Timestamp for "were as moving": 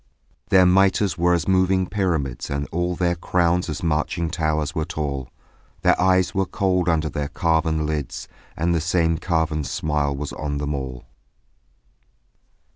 1.15-1.85